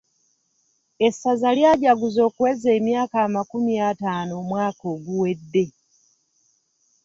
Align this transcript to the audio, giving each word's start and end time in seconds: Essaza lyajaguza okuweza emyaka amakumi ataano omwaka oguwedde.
Essaza 1.07 1.49
lyajaguza 1.57 2.21
okuweza 2.29 2.69
emyaka 2.77 3.15
amakumi 3.27 3.73
ataano 3.89 4.31
omwaka 4.41 4.83
oguwedde. 4.95 5.65